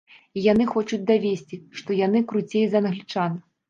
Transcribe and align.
І 0.39 0.45
яны 0.45 0.65
хочуць 0.71 0.99
давесці, 1.13 1.61
што 1.83 2.01
яны 2.05 2.27
круцей 2.35 2.67
за 2.75 2.87
англічан. 2.87 3.43